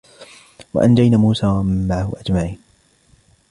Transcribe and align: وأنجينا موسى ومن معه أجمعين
وأنجينا 0.73 1.17
موسى 1.17 1.45
ومن 1.47 1.87
معه 1.87 2.11
أجمعين 2.17 2.59